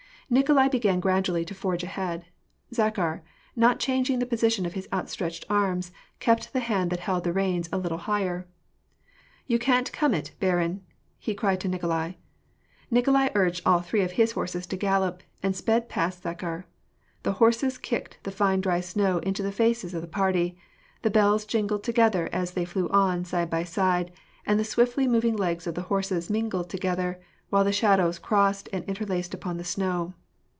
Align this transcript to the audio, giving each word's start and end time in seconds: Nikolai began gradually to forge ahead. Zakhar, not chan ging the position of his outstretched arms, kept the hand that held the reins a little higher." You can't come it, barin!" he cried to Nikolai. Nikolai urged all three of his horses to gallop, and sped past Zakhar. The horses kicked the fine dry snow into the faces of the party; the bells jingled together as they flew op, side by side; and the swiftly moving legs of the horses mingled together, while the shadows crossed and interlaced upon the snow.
Nikolai 0.33 0.69
began 0.69 1.01
gradually 1.01 1.43
to 1.43 1.53
forge 1.53 1.83
ahead. 1.83 2.25
Zakhar, 2.73 3.21
not 3.53 3.81
chan 3.81 4.03
ging 4.05 4.19
the 4.19 4.25
position 4.25 4.65
of 4.65 4.71
his 4.75 4.87
outstretched 4.93 5.43
arms, 5.49 5.91
kept 6.21 6.53
the 6.53 6.61
hand 6.61 6.89
that 6.89 7.01
held 7.01 7.25
the 7.25 7.33
reins 7.33 7.67
a 7.73 7.77
little 7.77 7.97
higher." 7.97 8.47
You 9.47 9.59
can't 9.59 9.91
come 9.91 10.13
it, 10.13 10.31
barin!" 10.39 10.85
he 11.19 11.33
cried 11.35 11.59
to 11.59 11.67
Nikolai. 11.67 12.13
Nikolai 12.89 13.27
urged 13.35 13.63
all 13.65 13.81
three 13.81 14.03
of 14.03 14.13
his 14.13 14.31
horses 14.31 14.65
to 14.67 14.77
gallop, 14.77 15.21
and 15.43 15.53
sped 15.53 15.89
past 15.89 16.23
Zakhar. 16.23 16.63
The 17.23 17.33
horses 17.33 17.77
kicked 17.77 18.17
the 18.23 18.31
fine 18.31 18.61
dry 18.61 18.79
snow 18.79 19.17
into 19.17 19.43
the 19.43 19.51
faces 19.51 19.93
of 19.93 20.01
the 20.01 20.07
party; 20.07 20.57
the 21.01 21.11
bells 21.11 21.43
jingled 21.43 21.83
together 21.83 22.29
as 22.31 22.51
they 22.51 22.63
flew 22.63 22.87
op, 22.87 23.25
side 23.25 23.49
by 23.49 23.65
side; 23.65 24.11
and 24.45 24.57
the 24.57 24.63
swiftly 24.63 25.09
moving 25.09 25.35
legs 25.35 25.67
of 25.67 25.75
the 25.75 25.81
horses 25.91 26.29
mingled 26.29 26.69
together, 26.69 27.19
while 27.49 27.65
the 27.65 27.73
shadows 27.73 28.17
crossed 28.17 28.69
and 28.71 28.85
interlaced 28.85 29.33
upon 29.33 29.57
the 29.57 29.65
snow. 29.65 30.13